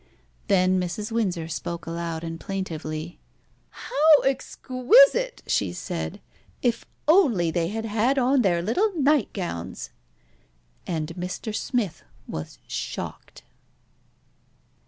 Then 0.47 0.81
Mrs. 0.81 1.11
Windsor 1.11 1.47
spoke 1.47 1.85
aloud 1.85 2.23
and 2.23 2.39
plaintively 2.39 3.19
"How 3.69 4.21
exquisite!" 4.25 5.43
she 5.45 5.73
said. 5.73 6.19
"If 6.63 6.85
only 7.07 7.51
they 7.51 7.67
had 7.67 7.85
had 7.85 8.17
on 8.17 8.41
their 8.41 8.63
little 8.63 8.91
nightgowns!" 8.99 9.91
And 10.87 11.09
Mr. 11.13 11.53
Smith 11.53 12.01
was 12.27 12.57
shocked. 12.67 13.43